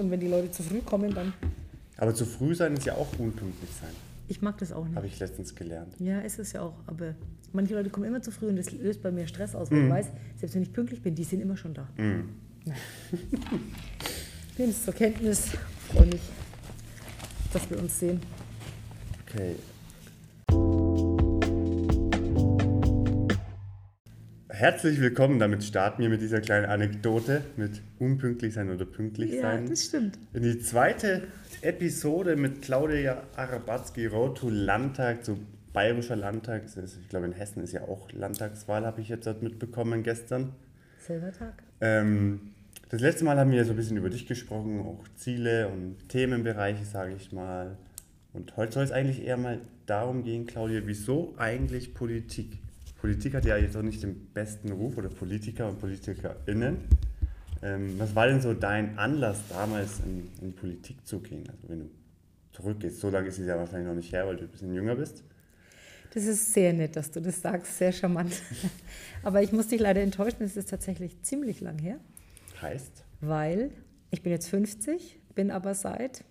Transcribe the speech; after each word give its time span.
und 0.00 0.10
wenn 0.10 0.20
die 0.20 0.28
Leute 0.28 0.50
zu 0.50 0.62
früh 0.62 0.80
kommen, 0.80 1.14
dann. 1.14 1.32
Aber 1.96 2.14
zu 2.14 2.24
früh 2.24 2.54
sein 2.54 2.74
ist 2.74 2.86
ja 2.86 2.94
auch 2.94 3.08
unpünktlich 3.18 3.70
sein. 3.80 3.90
Ich 4.28 4.42
mag 4.42 4.58
das 4.58 4.72
auch 4.72 4.84
nicht. 4.84 4.96
Habe 4.96 5.06
ich 5.06 5.18
letztens 5.18 5.54
gelernt. 5.54 5.94
Ja, 5.98 6.20
ist 6.20 6.38
es 6.38 6.52
ja 6.52 6.62
auch. 6.62 6.74
Aber 6.86 7.14
manche 7.52 7.74
Leute 7.74 7.90
kommen 7.90 8.06
immer 8.06 8.22
zu 8.22 8.30
früh 8.30 8.46
und 8.46 8.56
das 8.56 8.70
löst 8.70 9.02
bei 9.02 9.10
mir 9.10 9.26
Stress 9.26 9.54
aus, 9.54 9.70
weil 9.70 9.84
ich 9.84 9.90
weiß, 9.90 10.06
selbst 10.36 10.54
wenn 10.54 10.62
ich 10.62 10.72
pünktlich 10.72 11.02
bin, 11.02 11.14
die 11.14 11.24
sind 11.24 11.40
immer 11.40 11.56
schon 11.56 11.74
da. 11.74 11.88
Ja. 11.98 12.74
Ich 14.52 14.58
nehme 14.58 14.70
es 14.70 14.84
zur 14.84 14.94
Kenntnis. 14.94 15.48
Freue 15.92 16.06
mich, 16.06 16.20
dass 17.52 17.68
wir 17.68 17.78
uns 17.78 17.98
sehen. 17.98 18.20
Okay. 19.26 19.56
Herzlich 24.52 25.00
willkommen, 25.00 25.38
damit 25.38 25.62
starten 25.62 26.02
wir 26.02 26.08
mit 26.08 26.20
dieser 26.20 26.40
kleinen 26.40 26.66
Anekdote 26.66 27.42
mit 27.56 27.80
unpünktlich 28.00 28.52
sein 28.54 28.68
oder 28.68 28.84
pünktlich 28.84 29.34
Ja, 29.34 29.42
sein. 29.42 29.68
das 29.68 29.84
stimmt. 29.84 30.18
In 30.34 30.42
die 30.42 30.58
zweite 30.58 31.22
Episode 31.62 32.34
mit 32.34 32.60
Claudia 32.60 33.22
Arabatzki, 33.36 34.06
Road 34.06 34.38
to 34.38 34.48
Landtag, 34.50 35.24
zu 35.24 35.38
Bayerischer 35.72 36.16
Landtag. 36.16 36.62
Ich 36.66 37.08
glaube, 37.08 37.26
in 37.26 37.32
Hessen 37.32 37.62
ist 37.62 37.72
ja 37.72 37.82
auch 37.82 38.10
Landtagswahl, 38.12 38.84
habe 38.84 39.00
ich 39.00 39.08
jetzt 39.08 39.24
dort 39.28 39.40
mitbekommen 39.40 40.02
gestern. 40.02 40.52
Selber 40.98 41.30
Tag. 41.30 41.62
Ähm, 41.80 42.40
das 42.88 43.00
letzte 43.00 43.24
Mal 43.24 43.38
haben 43.38 43.52
wir 43.52 43.64
so 43.64 43.70
ein 43.70 43.76
bisschen 43.76 43.96
über 43.98 44.10
dich 44.10 44.26
gesprochen, 44.26 44.80
auch 44.80 45.04
Ziele 45.14 45.68
und 45.68 45.96
Themenbereiche, 46.08 46.84
sage 46.84 47.14
ich 47.16 47.30
mal. 47.30 47.76
Und 48.32 48.56
heute 48.56 48.72
soll 48.72 48.82
es 48.82 48.90
eigentlich 48.90 49.24
eher 49.24 49.36
mal 49.36 49.60
darum 49.86 50.24
gehen, 50.24 50.46
Claudia, 50.46 50.82
wieso 50.86 51.34
eigentlich 51.38 51.94
Politik? 51.94 52.58
Politik 53.00 53.34
hat 53.34 53.44
ja 53.44 53.56
jetzt 53.56 53.76
auch 53.76 53.82
nicht 53.82 54.02
den 54.02 54.26
besten 54.32 54.72
Ruf 54.72 54.96
oder 54.98 55.08
Politiker 55.08 55.68
und 55.68 55.80
PolitikerInnen. 55.80 56.78
Ähm, 57.62 57.98
was 57.98 58.14
war 58.14 58.26
denn 58.26 58.40
so 58.40 58.54
dein 58.54 58.98
Anlass 58.98 59.40
damals 59.48 60.00
in, 60.00 60.28
in 60.40 60.52
die 60.52 60.58
Politik 60.58 61.06
zu 61.06 61.20
gehen? 61.20 61.44
Also 61.48 61.68
wenn 61.68 61.78
du 61.80 61.90
zurückgehst, 62.52 63.00
so 63.00 63.10
lange 63.10 63.28
ist 63.28 63.38
es 63.38 63.46
ja 63.46 63.56
wahrscheinlich 63.56 63.88
noch 63.88 63.94
nicht 63.94 64.12
her, 64.12 64.26
weil 64.26 64.36
du 64.36 64.44
ein 64.44 64.48
bisschen 64.50 64.74
jünger 64.74 64.96
bist. 64.96 65.22
Das 66.12 66.24
ist 66.24 66.52
sehr 66.52 66.72
nett, 66.72 66.96
dass 66.96 67.10
du 67.10 67.20
das 67.20 67.40
sagst, 67.40 67.78
sehr 67.78 67.92
charmant. 67.92 68.32
Aber 69.22 69.42
ich 69.42 69.52
muss 69.52 69.68
dich 69.68 69.80
leider 69.80 70.00
enttäuschen, 70.02 70.42
es 70.42 70.56
ist 70.56 70.68
tatsächlich 70.68 71.22
ziemlich 71.22 71.60
lang 71.60 71.78
her, 71.78 72.00
Heißt, 72.60 73.04
weil 73.20 73.70
ich 74.10 74.22
bin 74.22 74.32
jetzt 74.32 74.48
50, 74.48 75.20
bin 75.34 75.50
aber 75.50 75.74
seit 75.74 76.24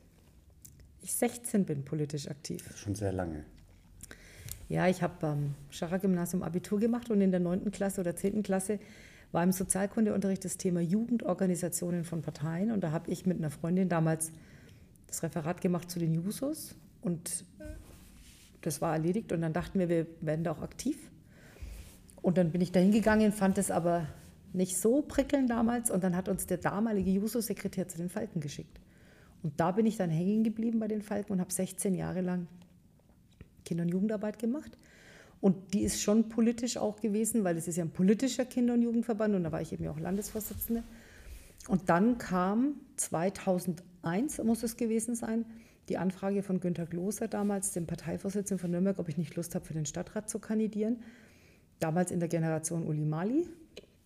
ich 1.01 1.13
16 1.13 1.65
bin 1.65 1.85
politisch 1.85 2.27
aktiv. 2.27 2.63
schon 2.75 2.93
sehr 2.93 3.13
lange. 3.13 3.45
Ja, 4.69 4.87
ich 4.87 5.01
habe 5.01 5.25
am 5.25 5.55
Schacher 5.71 5.97
Gymnasium 5.97 6.43
Abitur 6.43 6.79
gemacht 6.79 7.09
und 7.09 7.21
in 7.21 7.31
der 7.31 7.39
9. 7.39 7.71
Klasse 7.71 8.01
oder 8.01 8.15
10. 8.15 8.43
Klasse 8.43 8.79
war 9.31 9.43
im 9.43 9.51
Sozialkundeunterricht 9.51 10.45
das 10.45 10.57
Thema 10.57 10.79
Jugendorganisationen 10.79 12.03
von 12.03 12.21
Parteien 12.21 12.71
und 12.71 12.81
da 12.81 12.91
habe 12.91 13.09
ich 13.09 13.25
mit 13.25 13.39
einer 13.39 13.49
Freundin 13.49 13.89
damals 13.89 14.31
das 15.07 15.23
Referat 15.23 15.61
gemacht 15.61 15.89
zu 15.89 15.97
den 15.97 16.13
Jusos 16.13 16.75
und 17.01 17.45
das 18.61 18.79
war 18.79 18.93
erledigt 18.93 19.31
und 19.31 19.41
dann 19.41 19.53
dachten 19.53 19.79
wir, 19.79 19.89
wir 19.89 20.05
werden 20.21 20.43
da 20.43 20.51
auch 20.51 20.61
aktiv. 20.61 20.97
Und 22.21 22.37
dann 22.37 22.51
bin 22.51 22.61
ich 22.61 22.71
da 22.71 22.79
hingegangen, 22.79 23.31
fand 23.31 23.57
es 23.57 23.71
aber 23.71 24.05
nicht 24.53 24.77
so 24.77 25.01
prickelnd 25.01 25.49
damals 25.49 25.89
und 25.89 26.03
dann 26.03 26.15
hat 26.15 26.29
uns 26.29 26.45
der 26.45 26.57
damalige 26.57 27.09
Juso-Sekretär 27.09 27.87
zu 27.87 27.97
den 27.97 28.09
Falken 28.09 28.39
geschickt. 28.39 28.79
Und 29.41 29.59
da 29.59 29.71
bin 29.71 29.87
ich 29.87 29.97
dann 29.97 30.11
hängen 30.11 30.43
geblieben 30.43 30.79
bei 30.79 30.87
den 30.87 31.01
Falken 31.01 31.33
und 31.33 31.39
habe 31.39 31.51
16 31.51 31.95
Jahre 31.95 32.21
lang 32.21 32.47
Kinder- 33.69 33.83
und 33.83 33.89
Jugendarbeit 33.89 34.39
gemacht. 34.39 34.77
Und 35.41 35.73
die 35.73 35.83
ist 35.83 36.01
schon 36.01 36.27
politisch 36.27 36.77
auch 36.77 36.99
gewesen, 36.99 37.43
weil 37.43 37.55
es 37.55 37.67
ist 37.67 37.77
ja 37.77 37.85
ein 37.85 37.91
politischer 37.91 38.45
Kinder- 38.45 38.73
und 38.73 38.81
Jugendverband 38.81 39.35
und 39.35 39.43
da 39.43 39.51
war 39.51 39.61
ich 39.61 39.71
eben 39.71 39.87
auch 39.87 39.99
Landesvorsitzende. 39.99 40.83
Und 41.67 41.89
dann 41.89 42.17
kam 42.17 42.73
2001, 42.97 44.43
muss 44.43 44.63
es 44.63 44.75
gewesen 44.75 45.15
sein, 45.15 45.45
die 45.87 45.97
Anfrage 45.97 46.41
von 46.41 46.59
Günter 46.59 46.87
Gloser 46.87 47.27
damals, 47.27 47.71
dem 47.71 47.85
Parteivorsitzenden 47.85 48.59
von 48.59 48.71
Nürnberg, 48.71 48.99
ob 48.99 49.07
ich 49.07 49.17
nicht 49.17 49.35
Lust 49.35 49.55
habe, 49.55 49.65
für 49.65 49.73
den 49.73 49.85
Stadtrat 49.85 50.29
zu 50.29 50.39
kandidieren. 50.39 50.97
Damals 51.79 52.11
in 52.11 52.19
der 52.19 52.27
Generation 52.27 52.85
Uli 52.85 53.05
Mali, 53.05 53.47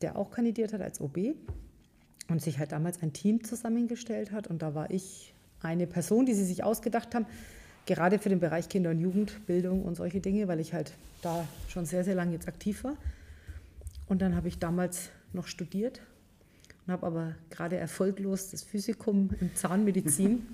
der 0.01 0.17
auch 0.17 0.29
kandidiert 0.29 0.73
hat 0.73 0.81
als 0.81 0.99
OB 1.01 1.35
und 2.29 2.41
sich 2.41 2.59
halt 2.59 2.73
damals 2.73 3.01
ein 3.01 3.13
Team 3.13 3.43
zusammengestellt 3.43 4.31
hat. 4.31 4.47
Und 4.47 4.61
da 4.61 4.75
war 4.75 4.91
ich 4.91 5.33
eine 5.61 5.87
Person, 5.87 6.25
die 6.25 6.33
sie 6.33 6.45
sich 6.45 6.63
ausgedacht 6.63 7.15
haben, 7.15 7.25
gerade 7.85 8.19
für 8.19 8.29
den 8.29 8.39
Bereich 8.39 8.69
Kinder- 8.69 8.91
und 8.91 8.99
Jugendbildung 8.99 9.83
und 9.83 9.95
solche 9.95 10.19
Dinge, 10.19 10.47
weil 10.47 10.59
ich 10.59 10.73
halt 10.73 10.93
da 11.21 11.47
schon 11.67 11.85
sehr, 11.85 12.03
sehr 12.03 12.15
lange 12.15 12.33
jetzt 12.33 12.47
aktiv 12.47 12.83
war. 12.83 12.95
Und 14.07 14.21
dann 14.21 14.35
habe 14.35 14.47
ich 14.47 14.59
damals 14.59 15.09
noch 15.31 15.47
studiert 15.47 16.01
und 16.85 16.93
habe 16.93 17.05
aber 17.05 17.35
gerade 17.49 17.77
erfolglos 17.77 18.51
das 18.51 18.63
Physikum 18.63 19.29
in 19.39 19.55
Zahnmedizin 19.55 20.45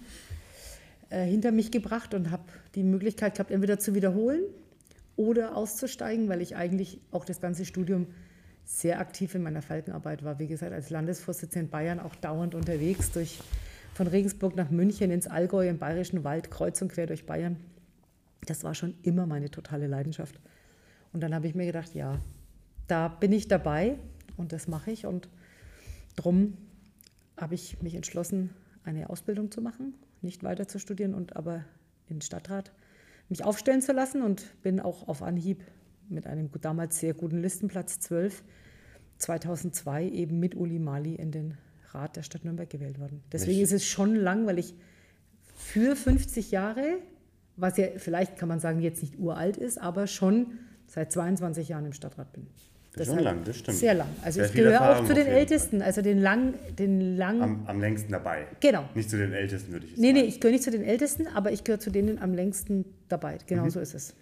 äh, 1.10 1.26
hinter 1.26 1.52
mich 1.52 1.72
gebracht 1.72 2.14
und 2.14 2.32
habe 2.32 2.44
die 2.76 2.84
Möglichkeit 2.84 3.36
gehabt, 3.36 3.52
entweder 3.52 3.80
zu 3.80 3.96
wiederholen 3.96 4.44
oder 5.16 5.56
auszusteigen, 5.56 6.30
weil 6.30 6.42
ich 6.42 6.56
eigentlich 6.56 7.02
auch 7.12 7.26
das 7.26 7.42
ganze 7.42 7.66
Studium 7.66 8.08
sehr 8.64 9.00
aktiv 9.00 9.34
in 9.34 9.42
meiner 9.42 9.64
Falkenarbeit 9.64 10.24
war. 10.24 10.38
Wie 10.38 10.48
gesagt, 10.48 10.72
als 10.72 10.92
Landesvorsitzende 10.92 11.66
in 11.66 11.70
Bayern 11.70 12.00
auch 12.00 12.16
dauernd 12.16 12.54
unterwegs, 12.54 13.12
durch, 13.12 13.40
von 13.94 14.08
Regensburg 14.08 14.56
nach 14.56 14.70
München 14.70 15.12
ins 15.12 15.28
Allgäu, 15.28 15.68
im 15.68 15.78
Bayerischen 15.78 16.24
Wald, 16.24 16.52
kreuz 16.52 16.82
und 16.82 16.92
quer 16.92 17.08
durch 17.08 17.26
Bayern. 17.26 17.58
Das 18.46 18.64
war 18.64 18.74
schon 18.74 18.96
immer 19.04 19.26
meine 19.26 19.52
totale 19.52 19.88
Leidenschaft. 19.88 20.40
Und 21.12 21.22
dann 21.22 21.34
habe 21.34 21.48
ich 21.48 21.56
mir 21.56 21.66
gedacht, 21.66 21.94
ja, 21.94 22.20
da 22.88 23.08
bin 23.08 23.32
ich 23.32 23.48
dabei 23.48 23.98
und 24.38 24.54
das 24.54 24.68
mache 24.68 24.92
ich. 24.92 25.06
Und 25.06 25.30
darum 26.16 26.58
habe 27.38 27.56
ich 27.56 27.82
mich 27.82 27.96
entschlossen, 27.96 28.52
eine 28.84 29.10
Ausbildung 29.10 29.52
zu 29.52 29.62
machen, 29.62 29.94
nicht 30.22 30.44
weiter 30.44 30.68
zu 30.68 30.80
studieren 30.80 31.14
und 31.14 31.36
aber 31.36 31.64
in 32.08 32.22
Stadtrat 32.22 32.72
mich 33.30 33.44
aufstellen 33.44 33.82
zu 33.82 33.94
lassen 33.94 34.22
und 34.22 34.62
bin 34.64 34.80
auch 34.80 35.08
auf 35.08 35.22
Anhieb 35.22 35.64
mit 36.10 36.26
einem 36.26 36.50
damals 36.62 37.00
sehr 37.00 37.14
guten 37.14 37.42
Listenplatz 37.42 38.00
12 38.00 38.44
2002 39.20 40.10
eben 40.10 40.40
mit 40.40 40.56
Uli 40.56 40.80
Mali 40.80 41.16
in 41.16 41.32
den 41.32 41.58
Rat 41.94 42.16
der 42.16 42.24
Stadt 42.24 42.44
Nürnberg 42.46 42.70
gewählt 42.70 43.00
worden. 43.00 43.22
Deswegen 43.32 43.52
Welche- 43.60 43.64
ist 43.64 43.72
es 43.74 43.86
schon 43.86 44.16
lang, 44.16 44.46
weil 44.48 44.60
ich 44.60 44.74
für 45.56 45.96
50 45.96 46.52
Jahre, 46.52 46.98
was 47.58 47.78
ja 47.78 47.88
vielleicht 47.98 48.38
kann 48.38 48.48
man 48.50 48.60
sagen 48.60 48.80
jetzt 48.82 49.02
nicht 49.02 49.20
uralt 49.20 49.58
ist, 49.58 49.80
aber 49.80 50.08
schon 50.08 50.48
seit 50.88 51.12
22 51.12 51.70
Jahren 51.70 51.86
im 51.86 51.94
Stadtrat 51.94 52.32
bin. 52.34 52.48
Das 52.94 53.08
ist 53.08 53.14
schon 53.14 53.24
lang, 53.24 53.44
das 53.46 53.58
stimmt. 53.58 53.78
Sehr 53.78 53.94
lang. 53.94 54.08
Also 54.24 54.40
Sehr 54.40 54.48
ich 54.50 54.54
gehöre 54.56 54.82
auch 55.00 55.06
zu 55.06 55.14
den. 55.14 55.28
Ältesten, 55.28 55.82
also 55.84 56.02
den 56.02 56.20
lang, 56.20 56.56
den 56.80 57.18
lang. 57.18 57.42
Am, 57.42 57.68
am 57.68 57.80
längsten 57.80 58.12
dabei. 58.12 58.48
Genau. 58.62 58.84
Nicht 58.96 59.10
zu 59.12 59.18
den 59.18 59.32
Ältesten, 59.32 59.72
würde 59.72 59.86
ich 59.86 59.92
jetzt 59.92 60.00
Nee, 60.02 60.12
nee, 60.12 60.20
sagen. 60.20 60.30
ich 60.30 60.40
gehöre 60.42 60.52
nicht 60.54 60.64
zu 60.64 60.72
den 60.72 60.84
Ältesten, 60.84 61.28
aber 61.28 61.52
ich 61.52 61.64
gehöre 61.64 61.80
zu 61.80 61.92
denen 61.92 62.18
am 62.20 62.34
längsten 62.34 62.86
dabei. 63.08 63.38
Genau 63.46 63.66
Mhm. 63.66 63.70
so 63.70 63.80
ist 63.80 63.94
es. 63.94 64.16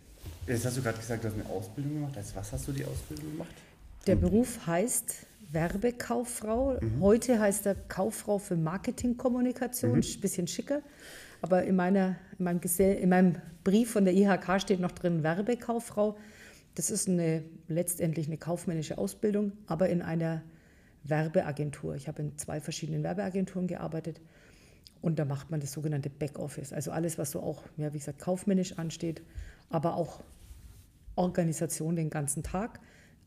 Jetzt 0.47 0.65
hast 0.65 0.77
du 0.77 0.81
gerade 0.81 0.97
gesagt, 0.97 1.23
du 1.23 1.29
hast 1.29 1.35
eine 1.35 1.45
Ausbildung 1.49 1.93
gemacht. 1.93 2.17
Als 2.17 2.35
was 2.35 2.51
hast 2.51 2.67
du 2.67 2.71
die 2.73 2.83
Ausbildung 2.85 3.31
gemacht? 3.31 3.53
Der 4.07 4.15
Beruf 4.15 4.65
heißt 4.65 5.27
Werbekauffrau. 5.51 6.77
Mhm. 6.79 7.01
Heute 7.01 7.39
heißt 7.41 7.65
er 7.65 7.75
Kauffrau 7.75 8.37
für 8.37 8.55
Marketingkommunikation, 8.55 9.97
Mhm. 9.99 10.21
bisschen 10.21 10.47
schicker. 10.47 10.81
Aber 11.41 11.65
in, 11.65 11.75
meiner, 11.75 12.15
in, 12.39 12.45
meinem 12.45 12.61
Gesell, 12.61 12.95
in 12.99 13.09
meinem 13.09 13.35
Brief 13.65 13.91
von 13.91 14.05
der 14.05 14.13
IHK 14.13 14.61
steht 14.61 14.79
noch 14.79 14.93
drin 14.93 15.23
Werbekauffrau. 15.23 16.17
Das 16.75 16.89
ist 16.89 17.09
eine, 17.09 17.43
letztendlich 17.67 18.27
eine 18.27 18.37
kaufmännische 18.37 18.97
Ausbildung, 18.97 19.51
aber 19.65 19.89
in 19.89 20.01
einer 20.01 20.41
Werbeagentur. 21.03 21.95
Ich 21.95 22.07
habe 22.07 22.21
in 22.21 22.37
zwei 22.37 22.61
verschiedenen 22.61 23.03
Werbeagenturen 23.03 23.67
gearbeitet 23.67 24.21
und 25.01 25.19
da 25.19 25.25
macht 25.25 25.51
man 25.51 25.59
das 25.59 25.73
sogenannte 25.73 26.09
Backoffice. 26.09 26.71
Also 26.71 26.91
alles, 26.91 27.17
was 27.17 27.31
so 27.31 27.41
auch, 27.41 27.63
ja, 27.75 27.93
wie 27.93 27.97
gesagt, 27.97 28.19
kaufmännisch 28.19 28.77
ansteht, 28.79 29.21
aber 29.69 29.95
auch 29.95 30.23
Organisation 31.15 31.97
den 31.97 32.09
ganzen 32.09 32.41
Tag. 32.41 32.79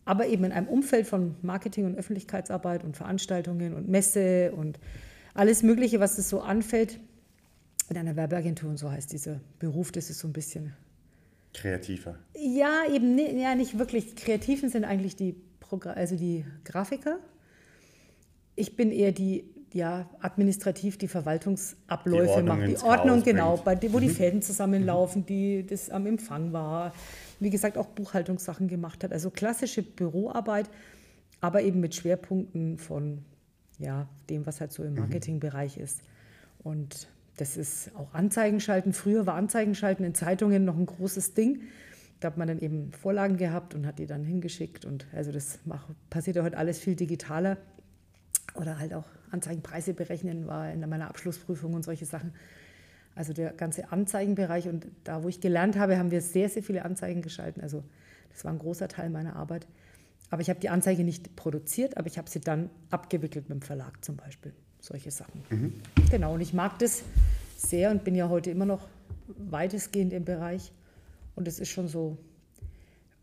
Aber 0.04 0.26
eben 0.26 0.44
in 0.44 0.52
einem 0.52 0.68
Umfeld 0.68 1.06
von 1.06 1.36
Marketing 1.42 1.84
und 1.86 1.96
Öffentlichkeitsarbeit 1.96 2.84
und 2.84 2.96
Veranstaltungen 2.96 3.74
und 3.74 3.88
Messe 3.88 4.52
und 4.52 4.78
alles 5.34 5.62
Mögliche, 5.62 6.00
was 6.00 6.18
es 6.18 6.28
so 6.28 6.40
anfällt. 6.40 6.98
In 7.88 7.96
einer 7.96 8.16
Werbeagentur 8.16 8.70
und 8.70 8.76
so 8.76 8.90
heißt 8.90 9.12
dieser 9.12 9.40
Beruf, 9.58 9.92
das 9.92 10.10
ist 10.10 10.20
so 10.20 10.28
ein 10.28 10.32
bisschen 10.32 10.74
Kreativer. 11.52 12.18
ja, 12.36 12.84
eben 12.92 13.18
ja, 13.18 13.54
nicht 13.54 13.78
wirklich. 13.78 14.14
Kreativen 14.14 14.70
sind 14.70 14.84
eigentlich 14.84 15.16
die, 15.16 15.34
Progra 15.58 15.92
also 15.92 16.16
die 16.16 16.44
Grafiker. 16.64 17.18
Ich 18.56 18.76
bin 18.76 18.92
eher 18.92 19.12
die, 19.12 19.44
ja, 19.72 20.08
administrativ 20.20 20.98
die 20.98 21.08
Verwaltungsabläufe 21.08 22.24
Die 22.24 22.30
Ordnung 22.30 22.58
macht. 22.58 22.68
Die 22.68 22.84
Ordnung, 22.84 23.22
genau, 23.22 23.56
bei, 23.56 23.78
wo 23.92 23.98
die 23.98 24.08
Fäden 24.08 24.42
zusammenlaufen, 24.42 25.26
die 25.26 25.64
das 25.66 25.90
am 25.90 26.06
Empfang 26.06 26.52
war. 26.52 26.92
Wie 27.38 27.50
gesagt, 27.50 27.78
auch 27.78 27.86
Buchhaltungssachen 27.86 28.68
gemacht 28.68 29.04
hat. 29.04 29.12
Also 29.12 29.30
klassische 29.30 29.82
Büroarbeit, 29.82 30.68
aber 31.40 31.62
eben 31.62 31.80
mit 31.80 31.94
Schwerpunkten 31.94 32.78
von 32.78 33.24
ja, 33.78 34.08
dem, 34.28 34.46
was 34.46 34.60
halt 34.60 34.72
so 34.72 34.84
im 34.84 34.94
Marketingbereich 34.94 35.78
ist. 35.78 36.02
Und 36.62 37.08
das 37.36 37.56
ist 37.56 37.90
auch 37.96 38.12
Anzeigen 38.12 38.60
schalten. 38.60 38.92
Früher 38.92 39.26
war 39.26 39.34
Anzeigen 39.34 39.74
schalten 39.74 40.04
in 40.04 40.14
Zeitungen 40.14 40.64
noch 40.64 40.76
ein 40.76 40.86
großes 40.86 41.32
Ding. 41.34 41.62
Da 42.20 42.28
hat 42.28 42.36
man 42.36 42.48
dann 42.48 42.60
eben 42.60 42.92
Vorlagen 42.92 43.38
gehabt 43.38 43.74
und 43.74 43.86
hat 43.86 43.98
die 43.98 44.04
dann 44.04 44.24
hingeschickt. 44.24 44.84
Und 44.84 45.06
also 45.14 45.32
das 45.32 45.58
mach, 45.64 45.88
passiert 46.10 46.36
ja 46.36 46.42
heute 46.42 46.58
alles 46.58 46.78
viel 46.78 46.94
digitaler. 46.94 47.56
Oder 48.54 48.78
halt 48.78 48.94
auch 48.94 49.04
Anzeigenpreise 49.30 49.94
berechnen 49.94 50.46
war 50.46 50.70
in 50.72 50.80
meiner 50.88 51.08
Abschlussprüfung 51.08 51.74
und 51.74 51.84
solche 51.84 52.06
Sachen. 52.06 52.32
Also 53.14 53.32
der 53.32 53.52
ganze 53.52 53.92
Anzeigenbereich 53.92 54.68
und 54.68 54.86
da, 55.04 55.22
wo 55.22 55.28
ich 55.28 55.40
gelernt 55.40 55.78
habe, 55.78 55.98
haben 55.98 56.10
wir 56.10 56.20
sehr, 56.20 56.48
sehr 56.48 56.62
viele 56.62 56.84
Anzeigen 56.84 57.22
geschalten. 57.22 57.62
Also 57.62 57.84
das 58.30 58.44
war 58.44 58.52
ein 58.52 58.58
großer 58.58 58.88
Teil 58.88 59.10
meiner 59.10 59.36
Arbeit. 59.36 59.66
Aber 60.30 60.42
ich 60.42 60.48
habe 60.48 60.60
die 60.60 60.68
Anzeige 60.68 61.02
nicht 61.02 61.34
produziert, 61.36 61.96
aber 61.96 62.06
ich 62.06 62.16
habe 62.16 62.30
sie 62.30 62.40
dann 62.40 62.70
abgewickelt 62.90 63.48
mit 63.48 63.60
dem 63.60 63.62
Verlag 63.62 64.04
zum 64.04 64.16
Beispiel. 64.16 64.52
Solche 64.80 65.10
Sachen. 65.10 65.42
Mhm. 65.50 65.74
Genau, 66.10 66.34
und 66.34 66.40
ich 66.40 66.54
mag 66.54 66.78
das 66.78 67.02
sehr 67.56 67.90
und 67.90 68.04
bin 68.04 68.14
ja 68.14 68.28
heute 68.28 68.50
immer 68.50 68.64
noch 68.64 68.88
weitestgehend 69.26 70.12
im 70.12 70.24
Bereich. 70.24 70.72
Und 71.34 71.48
es 71.48 71.58
ist 71.58 71.68
schon 71.68 71.88
so, 71.88 72.16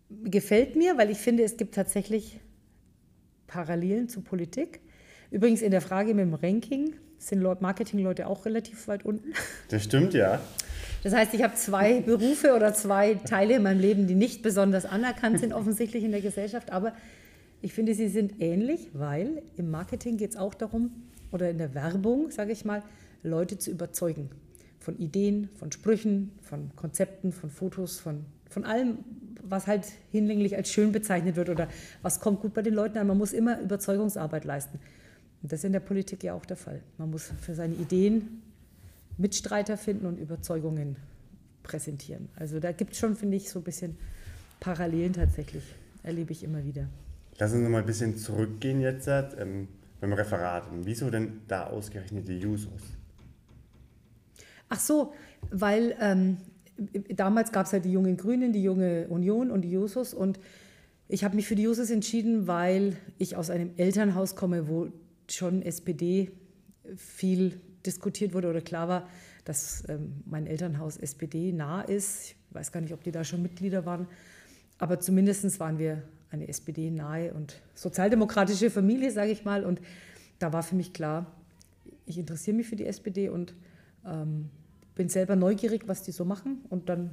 gefällt 0.09 0.75
mir, 0.75 0.97
weil 0.97 1.09
ich 1.09 1.17
finde, 1.17 1.43
es 1.43 1.57
gibt 1.57 1.75
tatsächlich 1.75 2.39
Parallelen 3.47 4.09
zur 4.09 4.23
Politik. 4.23 4.81
Übrigens 5.31 5.61
in 5.61 5.71
der 5.71 5.81
Frage 5.81 6.13
mit 6.13 6.25
dem 6.25 6.33
Ranking 6.33 6.93
sind 7.17 7.41
Marketingleute 7.61 8.27
auch 8.27 8.45
relativ 8.45 8.87
weit 8.87 9.05
unten. 9.05 9.33
Das 9.69 9.83
stimmt, 9.83 10.13
ja. 10.13 10.39
Das 11.03 11.13
heißt, 11.13 11.33
ich 11.33 11.43
habe 11.43 11.55
zwei 11.55 12.01
Berufe 12.01 12.55
oder 12.55 12.73
zwei 12.73 13.15
Teile 13.15 13.55
in 13.55 13.63
meinem 13.63 13.79
Leben, 13.79 14.07
die 14.07 14.15
nicht 14.15 14.41
besonders 14.41 14.85
anerkannt 14.85 15.39
sind, 15.39 15.53
offensichtlich 15.53 16.03
in 16.03 16.11
der 16.11 16.21
Gesellschaft. 16.21 16.71
Aber 16.71 16.93
ich 17.61 17.73
finde, 17.73 17.93
sie 17.93 18.07
sind 18.07 18.41
ähnlich, 18.41 18.89
weil 18.93 19.41
im 19.57 19.71
Marketing 19.71 20.17
geht 20.17 20.31
es 20.31 20.37
auch 20.37 20.53
darum, 20.53 20.91
oder 21.31 21.49
in 21.49 21.57
der 21.57 21.73
Werbung, 21.73 22.31
sage 22.31 22.51
ich 22.51 22.65
mal, 22.65 22.83
Leute 23.23 23.57
zu 23.57 23.71
überzeugen. 23.71 24.29
Von 24.79 24.97
Ideen, 24.97 25.49
von 25.55 25.71
Sprüchen, 25.71 26.31
von 26.41 26.71
Konzepten, 26.75 27.31
von 27.31 27.49
Fotos, 27.49 27.99
von, 27.99 28.25
von 28.49 28.63
allem, 28.63 28.99
was 29.43 29.67
halt 29.67 29.85
hinlänglich 30.11 30.55
als 30.55 30.71
schön 30.71 30.91
bezeichnet 30.91 31.35
wird 31.35 31.49
oder 31.49 31.67
was 32.01 32.19
kommt 32.19 32.41
gut 32.41 32.53
bei 32.53 32.61
den 32.61 32.73
Leuten 32.73 32.97
an. 32.97 33.07
Man 33.07 33.17
muss 33.17 33.33
immer 33.33 33.59
Überzeugungsarbeit 33.59 34.45
leisten. 34.45 34.79
Und 35.47 35.53
das 35.53 35.61
ist 35.61 35.63
in 35.63 35.71
der 35.71 35.79
Politik 35.79 36.25
ja 36.25 36.33
auch 36.33 36.45
der 36.45 36.57
Fall. 36.57 36.81
Man 36.97 37.09
muss 37.09 37.31
für 37.39 37.55
seine 37.55 37.73
Ideen 37.75 38.41
Mitstreiter 39.17 39.77
finden 39.77 40.05
und 40.05 40.19
Überzeugungen 40.19 40.97
präsentieren. 41.63 42.27
Also 42.35 42.59
da 42.59 42.73
gibt 42.73 42.91
es 42.91 42.99
schon, 42.99 43.15
finde 43.15 43.37
ich, 43.37 43.49
so 43.49 43.59
ein 43.59 43.63
bisschen 43.63 43.95
Parallelen 44.59 45.13
tatsächlich, 45.13 45.63
erlebe 46.03 46.33
ich 46.33 46.43
immer 46.43 46.65
wieder. 46.65 46.89
Lass 47.37 47.53
uns 47.53 47.63
noch 47.63 47.69
mal 47.69 47.79
ein 47.79 47.85
bisschen 47.85 48.17
zurückgehen 48.17 48.81
jetzt 48.81 49.07
ähm, 49.07 49.69
beim 50.01 50.11
Referat. 50.11 50.67
Wieso 50.81 51.09
denn 51.09 51.39
da 51.47 51.67
ausgerechnet 51.67 52.27
die 52.27 52.39
Jusos? 52.39 52.81
Ach 54.67 54.81
so, 54.81 55.13
weil 55.49 55.95
ähm, 56.01 56.39
damals 57.15 57.53
gab 57.53 57.67
es 57.67 57.71
halt 57.71 57.85
die 57.85 57.93
jungen 57.93 58.17
Grünen, 58.17 58.51
die 58.51 58.63
junge 58.63 59.07
Union 59.07 59.51
und 59.51 59.61
die 59.61 59.71
Jusos 59.71 60.13
und 60.13 60.41
ich 61.07 61.23
habe 61.23 61.37
mich 61.37 61.47
für 61.47 61.55
die 61.55 61.63
Jusos 61.63 61.89
entschieden, 61.89 62.47
weil 62.47 62.97
ich 63.17 63.37
aus 63.37 63.49
einem 63.49 63.71
Elternhaus 63.77 64.35
komme, 64.35 64.67
wo 64.67 64.89
schon 65.29 65.61
SPD 65.61 66.31
viel 66.95 67.59
diskutiert 67.85 68.33
wurde 68.33 68.49
oder 68.49 68.61
klar 68.61 68.87
war, 68.87 69.09
dass 69.45 69.83
ähm, 69.87 70.23
mein 70.25 70.47
Elternhaus 70.47 70.97
SPD 70.97 71.51
nah 71.51 71.81
ist. 71.81 72.31
Ich 72.31 72.35
weiß 72.51 72.71
gar 72.71 72.81
nicht, 72.81 72.93
ob 72.93 73.03
die 73.03 73.11
da 73.11 73.23
schon 73.23 73.41
Mitglieder 73.41 73.85
waren, 73.85 74.07
aber 74.77 74.99
zumindest 74.99 75.59
waren 75.59 75.79
wir 75.79 76.03
eine 76.29 76.47
SPD-nahe 76.47 77.33
und 77.33 77.61
sozialdemokratische 77.73 78.69
Familie, 78.69 79.11
sage 79.11 79.31
ich 79.31 79.45
mal. 79.45 79.65
Und 79.65 79.81
da 80.39 80.51
war 80.53 80.63
für 80.63 80.75
mich 80.75 80.93
klar, 80.93 81.31
ich 82.05 82.17
interessiere 82.17 82.55
mich 82.55 82.67
für 82.67 82.75
die 82.75 82.85
SPD 82.85 83.29
und 83.29 83.55
ähm, 84.05 84.49
bin 84.95 85.09
selber 85.09 85.35
neugierig, 85.35 85.87
was 85.87 86.03
die 86.03 86.11
so 86.11 86.25
machen. 86.25 86.65
Und 86.69 86.89
dann 86.89 87.11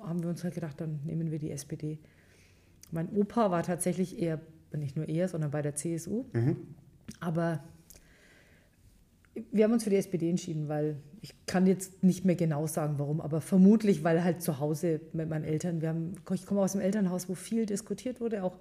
haben 0.00 0.22
wir 0.22 0.28
uns 0.28 0.44
halt 0.44 0.54
gedacht, 0.54 0.80
dann 0.80 1.00
nehmen 1.04 1.30
wir 1.30 1.38
die 1.38 1.50
SPD. 1.50 1.98
Mein 2.90 3.08
Opa 3.10 3.50
war 3.50 3.62
tatsächlich 3.62 4.20
eher, 4.20 4.40
nicht 4.76 4.96
nur 4.96 5.08
eher, 5.08 5.28
sondern 5.28 5.50
bei 5.50 5.62
der 5.62 5.74
CSU. 5.74 6.24
Mhm. 6.32 6.56
Aber 7.20 7.62
wir 9.50 9.64
haben 9.64 9.72
uns 9.72 9.84
für 9.84 9.90
die 9.90 9.96
SPD 9.96 10.30
entschieden, 10.30 10.68
weil 10.68 10.96
ich 11.20 11.34
kann 11.46 11.66
jetzt 11.66 12.02
nicht 12.02 12.24
mehr 12.24 12.36
genau 12.36 12.66
sagen, 12.66 12.94
warum, 12.98 13.20
aber 13.20 13.40
vermutlich, 13.40 14.04
weil 14.04 14.22
halt 14.22 14.42
zu 14.42 14.60
Hause 14.60 15.00
mit 15.12 15.28
meinen 15.28 15.44
Eltern, 15.44 15.80
wir 15.80 15.88
haben, 15.88 16.14
ich 16.32 16.46
komme 16.46 16.60
aus 16.60 16.74
einem 16.74 16.84
Elternhaus, 16.84 17.28
wo 17.28 17.34
viel 17.34 17.66
diskutiert 17.66 18.20
wurde, 18.20 18.44
auch 18.44 18.58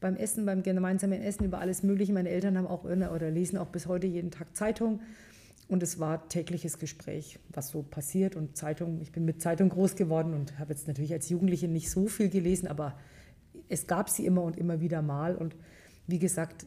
beim 0.00 0.16
Essen, 0.16 0.46
beim 0.46 0.62
gemeinsamen 0.62 1.22
Essen 1.22 1.44
über 1.44 1.60
alles 1.60 1.82
Mögliche. 1.82 2.12
Meine 2.12 2.30
Eltern 2.30 2.56
haben 2.56 2.66
auch 2.66 2.84
oder 2.84 3.30
lesen 3.30 3.58
auch 3.58 3.68
bis 3.68 3.86
heute 3.86 4.06
jeden 4.06 4.30
Tag 4.30 4.56
Zeitung. 4.56 5.00
Und 5.68 5.84
es 5.84 6.00
war 6.00 6.28
tägliches 6.28 6.78
Gespräch, 6.78 7.38
was 7.50 7.68
so 7.68 7.82
passiert. 7.82 8.34
Und 8.34 8.56
Zeitung, 8.56 9.00
ich 9.00 9.12
bin 9.12 9.24
mit 9.24 9.40
Zeitung 9.40 9.68
groß 9.68 9.94
geworden 9.94 10.34
und 10.34 10.58
habe 10.58 10.72
jetzt 10.72 10.88
natürlich 10.88 11.12
als 11.12 11.28
Jugendliche 11.28 11.68
nicht 11.68 11.90
so 11.90 12.08
viel 12.08 12.28
gelesen, 12.28 12.66
aber 12.66 12.98
es 13.68 13.86
gab 13.86 14.10
sie 14.10 14.26
immer 14.26 14.42
und 14.42 14.56
immer 14.56 14.80
wieder 14.80 15.00
mal. 15.00 15.36
Und 15.36 15.54
wie 16.08 16.18
gesagt, 16.18 16.66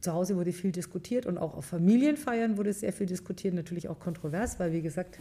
zu 0.00 0.12
Hause 0.12 0.36
wurde 0.36 0.52
viel 0.52 0.72
diskutiert 0.72 1.26
und 1.26 1.38
auch 1.38 1.54
auf 1.54 1.64
Familienfeiern 1.66 2.56
wurde 2.56 2.72
sehr 2.72 2.92
viel 2.92 3.06
diskutiert, 3.06 3.54
natürlich 3.54 3.88
auch 3.88 3.98
kontrovers, 3.98 4.58
weil, 4.58 4.72
wie 4.72 4.82
gesagt, 4.82 5.18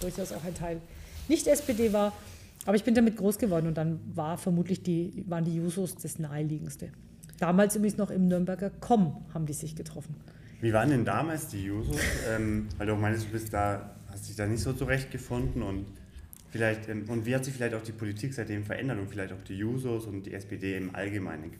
durchaus 0.00 0.32
auch 0.32 0.44
ein 0.44 0.54
Teil 0.54 0.80
nicht 1.28 1.46
SPD 1.46 1.92
war. 1.92 2.12
Aber 2.66 2.76
ich 2.76 2.84
bin 2.84 2.94
damit 2.94 3.16
groß 3.16 3.38
geworden 3.38 3.66
und 3.66 3.76
dann 3.76 4.00
war 4.14 4.36
vermutlich 4.36 4.82
die, 4.82 5.24
waren 5.28 5.44
die 5.44 5.56
Jusos 5.56 5.94
das 5.96 6.18
naheliegendste. 6.18 6.90
Damals 7.38 7.74
übrigens 7.76 7.96
noch 7.96 8.10
im 8.10 8.28
Nürnberger 8.28 8.70
Com 8.70 9.24
haben 9.32 9.46
die 9.46 9.54
sich 9.54 9.74
getroffen. 9.74 10.14
Wie 10.60 10.72
waren 10.74 10.90
denn 10.90 11.06
damals 11.06 11.48
die 11.48 11.64
Jusos? 11.64 11.96
ähm, 12.28 12.68
weil 12.76 12.86
du 12.86 12.92
auch 12.92 12.98
meinst, 12.98 13.26
du 13.26 13.30
bist 13.30 13.52
da, 13.52 13.96
hast 14.08 14.28
dich 14.28 14.36
da 14.36 14.46
nicht 14.46 14.62
so 14.62 14.74
zurechtgefunden 14.74 15.62
und 15.62 15.86
vielleicht, 16.50 16.88
ähm, 16.90 17.04
und 17.08 17.24
wie 17.24 17.34
hat 17.34 17.46
sich 17.46 17.54
vielleicht 17.54 17.74
auch 17.74 17.82
die 17.82 17.92
Politik 17.92 18.34
seitdem 18.34 18.64
verändert 18.64 18.98
und 18.98 19.08
vielleicht 19.08 19.32
auch 19.32 19.42
die 19.42 19.56
Jusos 19.56 20.04
und 20.04 20.24
die 20.24 20.34
SPD 20.34 20.76
im 20.76 20.94
Allgemeinen? 20.94 21.52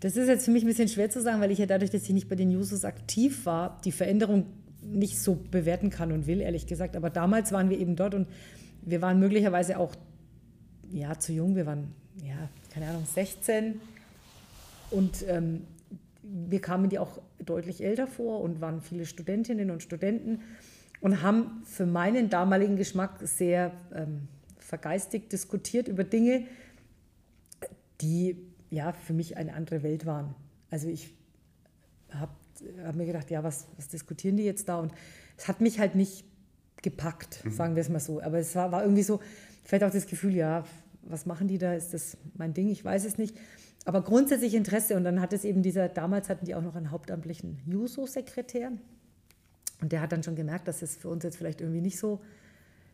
Das 0.00 0.16
ist 0.16 0.28
jetzt 0.28 0.44
für 0.44 0.50
mich 0.50 0.62
ein 0.62 0.68
bisschen 0.68 0.88
schwer 0.88 1.10
zu 1.10 1.22
sagen, 1.22 1.40
weil 1.40 1.50
ich 1.50 1.58
ja 1.58 1.66
dadurch, 1.66 1.90
dass 1.90 2.02
ich 2.02 2.10
nicht 2.10 2.28
bei 2.28 2.34
den 2.36 2.50
Jusos 2.50 2.84
aktiv 2.84 3.46
war, 3.46 3.80
die 3.84 3.92
Veränderung 3.92 4.46
nicht 4.82 5.18
so 5.18 5.38
bewerten 5.50 5.90
kann 5.90 6.12
und 6.12 6.26
will, 6.26 6.40
ehrlich 6.40 6.66
gesagt. 6.66 6.96
Aber 6.96 7.10
damals 7.10 7.52
waren 7.52 7.70
wir 7.70 7.78
eben 7.78 7.96
dort 7.96 8.14
und 8.14 8.28
wir 8.82 9.02
waren 9.02 9.18
möglicherweise 9.18 9.78
auch 9.78 9.94
ja, 10.92 11.18
zu 11.18 11.32
jung. 11.32 11.56
Wir 11.56 11.66
waren, 11.66 11.92
ja, 12.22 12.48
keine 12.72 12.88
Ahnung, 12.88 13.04
16 13.06 13.80
und 14.90 15.24
ähm, 15.28 15.62
wir 16.22 16.60
kamen 16.60 16.88
die 16.88 16.98
auch 16.98 17.18
deutlich 17.44 17.82
älter 17.82 18.06
vor 18.06 18.40
und 18.40 18.60
waren 18.60 18.80
viele 18.80 19.06
Studentinnen 19.06 19.70
und 19.70 19.82
Studenten 19.82 20.40
und 21.00 21.22
haben 21.22 21.62
für 21.64 21.86
meinen 21.86 22.30
damaligen 22.30 22.76
Geschmack 22.76 23.18
sehr 23.22 23.72
ähm, 23.94 24.28
vergeistigt 24.58 25.32
diskutiert 25.32 25.88
über 25.88 26.04
Dinge, 26.04 26.46
die 28.00 28.36
ja 28.70 28.92
für 28.92 29.12
mich 29.12 29.36
eine 29.36 29.54
andere 29.54 29.82
Welt 29.82 30.06
waren. 30.06 30.34
Also 30.70 30.88
ich 30.88 31.14
habe 32.10 32.32
hab 32.84 32.94
mir 32.96 33.06
gedacht, 33.06 33.30
ja, 33.30 33.42
was, 33.44 33.66
was 33.76 33.88
diskutieren 33.88 34.36
die 34.36 34.44
jetzt 34.44 34.68
da? 34.68 34.78
Und 34.78 34.92
es 35.36 35.48
hat 35.48 35.60
mich 35.60 35.78
halt 35.78 35.94
nicht 35.94 36.24
gepackt, 36.82 37.44
mhm. 37.44 37.50
sagen 37.52 37.74
wir 37.74 37.80
es 37.80 37.88
mal 37.88 38.00
so. 38.00 38.20
Aber 38.22 38.38
es 38.38 38.54
war, 38.54 38.72
war 38.72 38.82
irgendwie 38.82 39.02
so, 39.02 39.20
vielleicht 39.64 39.84
auch 39.84 39.90
das 39.90 40.06
Gefühl, 40.06 40.34
ja, 40.34 40.64
was 41.02 41.26
machen 41.26 41.48
die 41.48 41.58
da? 41.58 41.74
Ist 41.74 41.94
das 41.94 42.16
mein 42.34 42.54
Ding? 42.54 42.68
Ich 42.68 42.84
weiß 42.84 43.04
es 43.04 43.18
nicht. 43.18 43.36
Aber 43.84 44.02
grundsätzlich 44.02 44.54
Interesse. 44.54 44.96
Und 44.96 45.04
dann 45.04 45.20
hat 45.20 45.32
es 45.32 45.44
eben 45.44 45.62
dieser, 45.62 45.88
damals 45.88 46.28
hatten 46.28 46.44
die 46.44 46.54
auch 46.54 46.62
noch 46.62 46.74
einen 46.74 46.90
hauptamtlichen 46.90 47.60
Juso-Sekretär. 47.66 48.72
Und 49.80 49.92
der 49.92 50.00
hat 50.00 50.12
dann 50.12 50.22
schon 50.22 50.36
gemerkt, 50.36 50.68
dass 50.68 50.82
es 50.82 50.96
für 50.96 51.08
uns 51.08 51.22
jetzt 51.22 51.36
vielleicht 51.36 51.60
irgendwie 51.60 51.80
nicht 51.80 51.98
so 51.98 52.20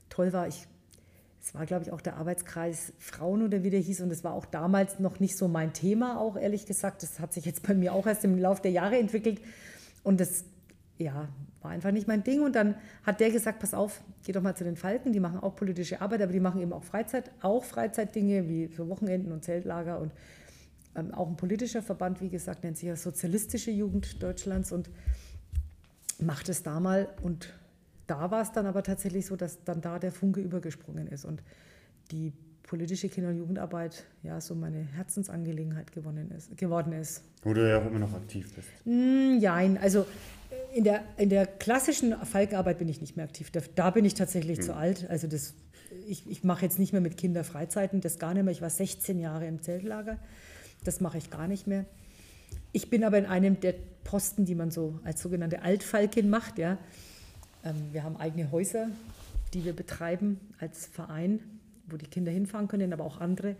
toll 0.08 0.32
war. 0.32 0.48
Ich, 0.48 0.66
es 1.42 1.54
war, 1.54 1.66
glaube 1.66 1.84
ich, 1.84 1.90
auch 1.90 2.00
der 2.00 2.16
Arbeitskreis 2.16 2.92
Frauen 2.98 3.42
oder 3.42 3.64
wie 3.64 3.70
der 3.70 3.80
hieß. 3.80 4.00
Und 4.00 4.12
es 4.12 4.22
war 4.22 4.32
auch 4.32 4.46
damals 4.46 5.00
noch 5.00 5.18
nicht 5.18 5.36
so 5.36 5.48
mein 5.48 5.72
Thema, 5.72 6.20
auch 6.20 6.36
ehrlich 6.36 6.66
gesagt. 6.66 7.02
Das 7.02 7.18
hat 7.18 7.32
sich 7.32 7.44
jetzt 7.44 7.66
bei 7.66 7.74
mir 7.74 7.92
auch 7.92 8.06
erst 8.06 8.24
im 8.24 8.38
Laufe 8.38 8.62
der 8.62 8.70
Jahre 8.70 8.96
entwickelt. 8.96 9.40
Und 10.04 10.20
das 10.20 10.44
ja, 10.98 11.28
war 11.60 11.70
einfach 11.72 11.90
nicht 11.90 12.06
mein 12.06 12.22
Ding. 12.22 12.42
Und 12.42 12.54
dann 12.54 12.76
hat 13.02 13.18
der 13.18 13.32
gesagt, 13.32 13.58
pass 13.58 13.74
auf, 13.74 14.02
geh 14.24 14.30
doch 14.30 14.40
mal 14.40 14.54
zu 14.54 14.62
den 14.62 14.76
Falken, 14.76 15.12
die 15.12 15.18
machen 15.18 15.40
auch 15.40 15.56
politische 15.56 16.00
Arbeit, 16.00 16.22
aber 16.22 16.32
die 16.32 16.40
machen 16.40 16.60
eben 16.60 16.72
auch 16.72 16.84
Freizeit, 16.84 17.32
auch 17.40 17.64
Freizeitdinge 17.64 18.48
wie 18.48 18.68
für 18.68 18.88
Wochenenden 18.88 19.32
und 19.32 19.42
Zeltlager 19.42 19.98
und 19.98 20.12
ähm, 20.94 21.12
auch 21.12 21.28
ein 21.28 21.36
politischer 21.36 21.82
Verband, 21.82 22.20
wie 22.20 22.28
gesagt, 22.28 22.62
nennt 22.62 22.76
sich 22.76 22.86
ja 22.86 22.94
Sozialistische 22.94 23.72
Jugend 23.72 24.22
Deutschlands 24.22 24.70
und 24.70 24.90
macht 26.20 26.48
es 26.48 26.62
da 26.62 26.78
mal. 26.78 27.08
Und 27.22 27.52
da 28.12 28.30
war 28.30 28.42
es 28.42 28.52
dann 28.52 28.66
aber 28.66 28.82
tatsächlich 28.82 29.24
so, 29.24 29.36
dass 29.36 29.64
dann 29.64 29.80
da 29.80 29.98
der 29.98 30.12
Funke 30.12 30.40
übergesprungen 30.40 31.06
ist 31.06 31.24
und 31.24 31.42
die 32.10 32.34
politische 32.62 33.08
Kinder- 33.08 33.30
und 33.30 33.38
Jugendarbeit 33.38 34.04
ja 34.22 34.38
so 34.38 34.54
meine 34.54 34.82
Herzensangelegenheit 34.82 35.92
gewonnen 35.92 36.30
ist, 36.30 36.54
geworden 36.58 36.92
ist. 36.92 37.22
Wo 37.42 37.54
du 37.54 37.66
ja 37.66 37.78
auch 37.78 37.86
immer 37.86 38.00
noch 38.00 38.12
aktiv 38.12 38.54
bist. 38.54 38.68
Mm, 38.84 39.38
nein, 39.38 39.78
also 39.80 40.04
in 40.74 40.84
der, 40.84 41.04
in 41.16 41.30
der 41.30 41.46
klassischen 41.46 42.14
Falkenarbeit 42.24 42.78
bin 42.78 42.88
ich 42.90 43.00
nicht 43.00 43.16
mehr 43.16 43.24
aktiv. 43.24 43.50
Da, 43.50 43.60
da 43.74 43.88
bin 43.90 44.04
ich 44.04 44.12
tatsächlich 44.12 44.58
hm. 44.58 44.64
zu 44.64 44.76
alt. 44.76 45.08
Also 45.08 45.26
das, 45.26 45.54
ich, 46.06 46.30
ich 46.30 46.44
mache 46.44 46.66
jetzt 46.66 46.78
nicht 46.78 46.92
mehr 46.92 47.00
mit 47.00 47.16
Kindern 47.16 47.44
Freizeiten, 47.44 48.02
das 48.02 48.18
gar 48.18 48.34
nicht 48.34 48.44
mehr. 48.44 48.52
Ich 48.52 48.60
war 48.60 48.70
16 48.70 49.18
Jahre 49.18 49.46
im 49.46 49.62
Zeltlager. 49.62 50.18
Das 50.84 51.00
mache 51.00 51.16
ich 51.16 51.30
gar 51.30 51.48
nicht 51.48 51.66
mehr. 51.66 51.86
Ich 52.72 52.90
bin 52.90 53.04
aber 53.04 53.16
in 53.16 53.26
einem 53.26 53.58
der 53.60 53.74
Posten, 54.04 54.44
die 54.44 54.54
man 54.54 54.70
so 54.70 54.98
als 55.02 55.22
sogenannte 55.22 55.62
Altfalkin 55.62 56.28
macht. 56.28 56.58
Ja. 56.58 56.76
Ähm, 57.64 57.76
wir 57.92 58.02
haben 58.02 58.16
eigene 58.16 58.50
Häuser, 58.50 58.88
die 59.54 59.64
wir 59.64 59.72
betreiben 59.72 60.40
als 60.58 60.86
Verein, 60.86 61.40
wo 61.86 61.96
die 61.96 62.06
Kinder 62.06 62.32
hinfahren 62.32 62.68
können, 62.68 62.92
aber 62.92 63.04
auch 63.04 63.20
andere. 63.20 63.56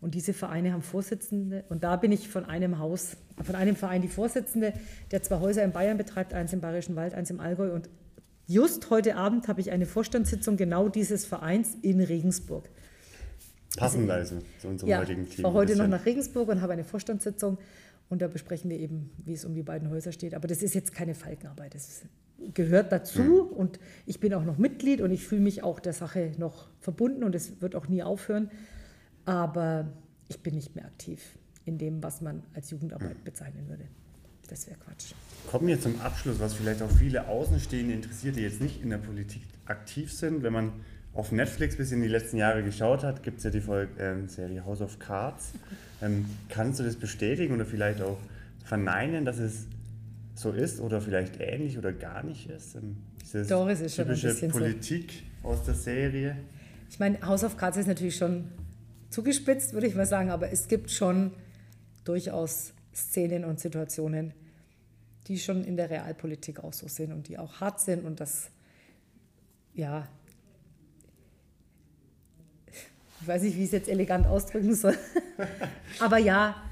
Und 0.00 0.14
diese 0.14 0.34
Vereine 0.34 0.72
haben 0.72 0.82
Vorsitzende. 0.82 1.64
Und 1.68 1.82
da 1.82 1.96
bin 1.96 2.12
ich 2.12 2.28
von 2.28 2.44
einem 2.44 2.78
Haus, 2.78 3.16
von 3.42 3.54
einem 3.54 3.76
Verein 3.76 4.02
die 4.02 4.08
Vorsitzende, 4.08 4.74
der 5.10 5.22
zwei 5.22 5.40
Häuser 5.40 5.62
in 5.62 5.72
Bayern 5.72 5.96
betreibt, 5.96 6.34
eins 6.34 6.52
im 6.52 6.60
Bayerischen 6.60 6.96
Wald, 6.96 7.14
eins 7.14 7.30
im 7.30 7.40
Allgäu. 7.40 7.72
Und 7.72 7.88
just 8.46 8.90
heute 8.90 9.16
Abend 9.16 9.48
habe 9.48 9.60
ich 9.60 9.70
eine 9.70 9.86
Vorstandssitzung 9.86 10.56
genau 10.56 10.88
dieses 10.88 11.24
Vereins 11.24 11.76
in 11.80 12.00
Regensburg. 12.00 12.68
Passend 13.76 14.10
also 14.10 14.38
zu 14.60 14.68
unserem 14.68 14.90
ja, 14.90 14.98
heutigen 14.98 15.24
Thema. 15.24 15.38
Ich 15.38 15.42
war 15.42 15.52
heute 15.52 15.76
noch 15.76 15.88
nach 15.88 16.04
Regensburg 16.04 16.48
und 16.48 16.60
habe 16.60 16.74
eine 16.74 16.84
Vorstandssitzung 16.84 17.58
und 18.08 18.22
da 18.22 18.28
besprechen 18.28 18.70
wir 18.70 18.78
eben, 18.78 19.10
wie 19.24 19.32
es 19.32 19.44
um 19.44 19.54
die 19.54 19.62
beiden 19.62 19.90
Häuser 19.90 20.12
steht. 20.12 20.34
Aber 20.34 20.46
das 20.46 20.62
ist 20.62 20.74
jetzt 20.74 20.94
keine 20.94 21.14
Falkenarbeit. 21.14 21.74
Das 21.74 21.88
gehört 22.52 22.92
dazu 22.92 23.22
mhm. 23.22 23.56
und 23.56 23.80
ich 24.06 24.20
bin 24.20 24.34
auch 24.34 24.44
noch 24.44 24.58
Mitglied 24.58 25.00
und 25.00 25.10
ich 25.10 25.26
fühle 25.26 25.40
mich 25.40 25.62
auch 25.62 25.80
der 25.80 25.92
Sache 25.92 26.32
noch 26.38 26.68
verbunden 26.80 27.24
und 27.24 27.34
es 27.34 27.60
wird 27.60 27.74
auch 27.74 27.88
nie 27.88 28.02
aufhören. 28.02 28.50
Aber 29.24 29.86
ich 30.28 30.40
bin 30.40 30.54
nicht 30.54 30.74
mehr 30.74 30.84
aktiv 30.84 31.20
in 31.64 31.78
dem, 31.78 32.02
was 32.02 32.20
man 32.20 32.42
als 32.54 32.70
Jugendarbeit 32.70 33.18
mhm. 33.18 33.24
bezeichnen 33.24 33.68
würde. 33.68 33.84
Das 34.48 34.66
wäre 34.66 34.78
Quatsch. 34.78 35.14
Kommen 35.50 35.68
wir 35.68 35.80
zum 35.80 36.00
Abschluss, 36.00 36.38
was 36.38 36.54
vielleicht 36.54 36.82
auch 36.82 36.90
viele 36.90 37.28
Außenstehende 37.28 37.94
interessiert, 37.94 38.36
die 38.36 38.42
jetzt 38.42 38.60
nicht 38.60 38.82
in 38.82 38.90
der 38.90 38.98
Politik 38.98 39.42
aktiv 39.64 40.12
sind. 40.12 40.42
Wenn 40.42 40.52
man 40.52 40.72
auf 41.14 41.32
Netflix 41.32 41.76
bis 41.76 41.92
in 41.92 42.02
die 42.02 42.08
letzten 42.08 42.36
Jahre 42.36 42.62
geschaut 42.62 43.04
hat, 43.04 43.22
gibt 43.22 43.38
es 43.38 43.44
ja 43.44 43.50
die 43.50 43.60
Folge, 43.60 43.92
ähm, 43.98 44.28
Serie 44.28 44.64
House 44.64 44.82
of 44.82 44.98
Cards. 44.98 45.52
Ähm, 46.02 46.26
kannst 46.48 46.80
du 46.80 46.84
das 46.84 46.96
bestätigen 46.96 47.54
oder 47.54 47.64
vielleicht 47.64 48.02
auch 48.02 48.18
verneinen, 48.64 49.24
dass 49.24 49.38
es 49.38 49.66
so 50.34 50.50
ist 50.50 50.80
oder 50.80 51.00
vielleicht 51.00 51.40
ähnlich 51.40 51.78
oder 51.78 51.92
gar 51.92 52.22
nicht 52.22 52.48
ist? 52.48 52.74
Ähm, 52.74 52.96
diese 53.20 53.46
Doch, 53.46 53.68
es 53.68 53.80
ist 53.80 53.96
schon 53.96 54.06
ein 54.06 54.20
bisschen 54.20 54.50
Politik 54.50 55.24
so. 55.42 55.48
aus 55.48 55.64
der 55.64 55.74
Serie. 55.74 56.36
Ich 56.90 56.98
meine, 56.98 57.20
House 57.26 57.44
of 57.44 57.56
Cards 57.56 57.76
ist 57.76 57.86
natürlich 57.86 58.16
schon 58.16 58.48
zugespitzt, 59.10 59.72
würde 59.72 59.86
ich 59.86 59.94
mal 59.94 60.06
sagen, 60.06 60.30
aber 60.30 60.50
es 60.50 60.68
gibt 60.68 60.90
schon 60.90 61.32
durchaus 62.04 62.72
Szenen 62.94 63.44
und 63.44 63.60
Situationen, 63.60 64.34
die 65.26 65.38
schon 65.38 65.64
in 65.64 65.76
der 65.76 65.90
Realpolitik 65.90 66.62
auch 66.62 66.72
so 66.72 66.88
sind 66.88 67.12
und 67.12 67.28
die 67.28 67.38
auch 67.38 67.60
hart 67.60 67.80
sind 67.80 68.04
und 68.04 68.20
das, 68.20 68.50
ja, 69.72 70.06
ich 73.20 73.28
weiß 73.28 73.42
nicht, 73.42 73.56
wie 73.56 73.60
ich 73.60 73.66
es 73.66 73.72
jetzt 73.72 73.88
elegant 73.88 74.26
ausdrücken 74.26 74.74
soll. 74.74 74.94
Aber 75.98 76.18
ja, 76.18 76.62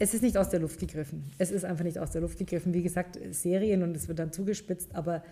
es 0.00 0.14
ist 0.14 0.22
nicht 0.22 0.38
aus 0.38 0.48
der 0.48 0.60
Luft 0.60 0.80
gegriffen. 0.80 1.30
Es 1.36 1.50
ist 1.50 1.64
einfach 1.64 1.84
nicht 1.84 1.98
aus 1.98 2.10
der 2.10 2.22
Luft 2.22 2.38
gegriffen. 2.38 2.72
Wie 2.72 2.82
gesagt, 2.82 3.18
Serien 3.32 3.82
und 3.82 3.94
es 3.94 4.08
wird 4.08 4.18
dann 4.18 4.32
zugespitzt, 4.32 4.94
aber 4.94 5.22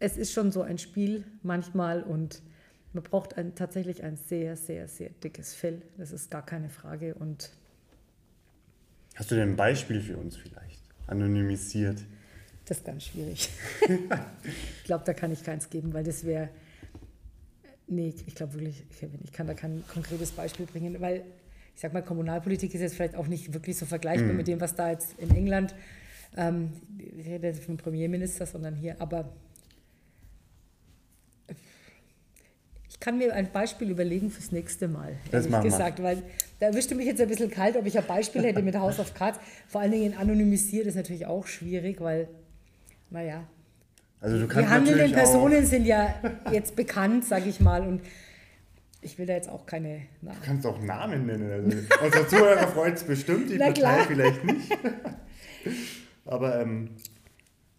es 0.00 0.16
ist 0.16 0.32
schon 0.32 0.50
so 0.50 0.62
ein 0.62 0.76
Spiel 0.76 1.24
manchmal 1.42 2.02
und 2.02 2.42
man 2.92 3.04
braucht 3.04 3.38
ein, 3.38 3.54
tatsächlich 3.54 4.02
ein 4.02 4.16
sehr, 4.16 4.56
sehr, 4.56 4.88
sehr 4.88 5.10
dickes 5.10 5.54
Fell. 5.54 5.82
Das 5.96 6.10
ist 6.10 6.32
gar 6.32 6.44
keine 6.44 6.68
Frage. 6.68 7.14
Und 7.14 7.50
Hast 9.14 9.30
du 9.30 9.36
denn 9.36 9.50
ein 9.50 9.56
Beispiel 9.56 10.00
für 10.00 10.16
uns 10.16 10.36
vielleicht? 10.36 10.82
Anonymisiert. 11.06 12.02
Das 12.64 12.78
ist 12.78 12.84
ganz 12.84 13.04
schwierig. 13.04 13.50
ich 13.88 14.84
glaube, 14.84 15.04
da 15.06 15.14
kann 15.14 15.30
ich 15.30 15.44
keins 15.44 15.70
geben, 15.70 15.94
weil 15.94 16.02
das 16.02 16.24
wäre 16.24 16.48
Nee, 17.86 18.14
ich 18.26 18.34
glaube 18.34 18.54
wirklich, 18.54 18.84
Kevin, 18.98 19.20
ich 19.22 19.32
kann 19.32 19.46
da 19.46 19.54
kein 19.54 19.84
konkretes 19.86 20.30
Beispiel 20.30 20.66
bringen, 20.66 21.00
weil 21.00 21.24
ich 21.74 21.80
sage 21.80 21.94
mal, 21.94 22.02
Kommunalpolitik 22.02 22.74
ist 22.74 22.80
jetzt 22.80 22.94
vielleicht 22.94 23.16
auch 23.16 23.26
nicht 23.26 23.52
wirklich 23.54 23.76
so 23.76 23.86
vergleichbar 23.86 24.32
mm. 24.32 24.36
mit 24.36 24.46
dem, 24.46 24.60
was 24.60 24.74
da 24.74 24.90
jetzt 24.90 25.18
in 25.18 25.34
England, 25.34 25.74
ähm, 26.36 26.72
ich 26.98 27.26
rede 27.26 27.48
jetzt 27.48 27.64
vom 27.64 27.76
Premierminister, 27.76 28.46
sondern 28.46 28.74
hier, 28.74 28.96
aber 29.00 29.32
ich 32.88 33.00
kann 33.00 33.18
mir 33.18 33.34
ein 33.34 33.50
Beispiel 33.50 33.90
überlegen 33.90 34.30
fürs 34.30 34.52
nächste 34.52 34.86
Mal, 34.86 35.16
das 35.30 35.46
ehrlich 35.46 35.62
gesagt, 35.62 35.98
wir. 35.98 36.04
weil 36.04 36.22
da 36.60 36.66
erwischte 36.66 36.94
mich 36.94 37.06
jetzt 37.06 37.20
ein 37.20 37.28
bisschen 37.28 37.50
kalt, 37.50 37.76
ob 37.76 37.86
ich 37.86 37.98
ein 37.98 38.06
Beispiel 38.06 38.42
hätte 38.42 38.62
mit 38.62 38.76
House 38.76 39.00
of 39.00 39.14
Cards. 39.14 39.40
Vor 39.66 39.80
allen 39.80 39.90
Dingen 39.90 40.16
anonymisiert 40.16 40.86
ist 40.86 40.94
natürlich 40.94 41.26
auch 41.26 41.46
schwierig, 41.46 42.00
weil, 42.00 42.28
naja, 43.10 43.44
also 44.22 44.38
du 44.38 44.46
kannst 44.46 44.68
Die 44.68 44.72
handelnden 44.72 45.12
Personen 45.12 45.66
sind 45.66 45.84
ja 45.84 46.14
jetzt 46.52 46.76
bekannt, 46.76 47.24
sage 47.24 47.48
ich 47.48 47.58
mal, 47.58 47.82
und 47.82 48.02
ich 49.02 49.18
will 49.18 49.26
da 49.26 49.34
jetzt 49.34 49.48
auch 49.48 49.66
keine 49.66 50.02
Namen. 50.20 50.38
Du 50.40 50.46
kannst 50.46 50.66
auch 50.66 50.80
Namen 50.80 51.26
nennen. 51.26 51.50
Also 51.50 52.06
unser 52.06 52.28
Zuhörer 52.28 52.68
freut 52.68 52.94
es 52.94 53.04
bestimmt, 53.04 53.50
die 53.50 53.58
Partei 53.58 54.04
vielleicht 54.04 54.44
nicht. 54.44 54.78
Aber 56.24 56.60
ähm, 56.60 56.90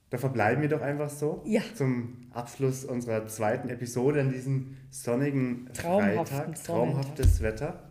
da 0.10 0.18
verbleiben 0.18 0.62
wir 0.62 0.70
doch 0.70 0.82
einfach 0.82 1.10
so 1.10 1.42
ja. 1.46 1.62
zum 1.76 2.28
Abschluss 2.34 2.86
unserer 2.86 3.26
zweiten 3.28 3.70
Episode 3.70 4.22
an 4.22 4.32
diesem 4.32 4.78
sonnigen 4.92 5.70
Freitag. 5.74 6.62
Traumhaftes 6.64 7.42
Wetter. 7.42 7.90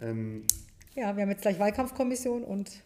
Ähm, 0.00 0.44
ja, 0.94 1.14
wir 1.16 1.22
haben 1.22 1.30
jetzt 1.30 1.42
gleich 1.42 1.58
Wahlkampfkommission 1.58 2.44
und 2.44 2.82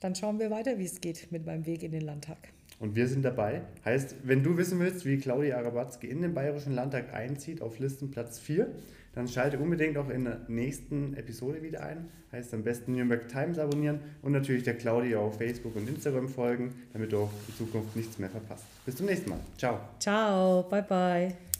dann 0.00 0.14
schauen 0.14 0.40
wir 0.40 0.50
weiter, 0.50 0.78
wie 0.78 0.84
es 0.84 1.00
geht 1.00 1.30
mit 1.30 1.46
meinem 1.46 1.64
Weg 1.64 1.82
in 1.82 1.92
den 1.92 2.02
Landtag. 2.02 2.36
Und 2.82 2.96
wir 2.96 3.06
sind 3.06 3.24
dabei. 3.24 3.62
Heißt, 3.84 4.16
wenn 4.24 4.42
du 4.42 4.56
wissen 4.56 4.80
willst, 4.80 5.06
wie 5.06 5.16
Claudia 5.16 5.56
Arabatzki 5.56 6.08
in 6.08 6.20
den 6.20 6.34
Bayerischen 6.34 6.74
Landtag 6.74 7.14
einzieht, 7.14 7.62
auf 7.62 7.78
Listenplatz 7.78 8.40
4, 8.40 8.66
dann 9.14 9.28
schalte 9.28 9.58
unbedingt 9.60 9.96
auch 9.96 10.10
in 10.10 10.24
der 10.24 10.40
nächsten 10.48 11.14
Episode 11.14 11.62
wieder 11.62 11.84
ein. 11.84 12.08
Heißt 12.32 12.52
am 12.54 12.64
besten 12.64 12.94
Nürnberg 12.94 13.28
Times 13.28 13.60
abonnieren 13.60 14.00
und 14.22 14.32
natürlich 14.32 14.64
der 14.64 14.74
Claudia 14.74 15.18
auf 15.18 15.38
Facebook 15.38 15.76
und 15.76 15.88
Instagram 15.88 16.28
folgen, 16.28 16.74
damit 16.92 17.12
du 17.12 17.18
auch 17.18 17.30
in 17.46 17.54
Zukunft 17.54 17.94
nichts 17.94 18.18
mehr 18.18 18.30
verpasst. 18.30 18.64
Bis 18.84 18.96
zum 18.96 19.06
nächsten 19.06 19.30
Mal. 19.30 19.40
Ciao. 19.56 19.78
Ciao. 20.00 20.64
Bye, 20.64 20.82
bye. 20.82 21.51